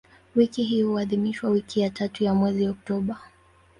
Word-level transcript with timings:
Wiki 0.35 0.63
hiyo 0.63 0.87
huadhimishwa 0.91 1.49
wiki 1.49 1.79
ya 1.79 1.89
tatu 1.89 2.23
ya 2.23 2.33
mwezi 2.33 2.67
Oktoba. 2.67 3.17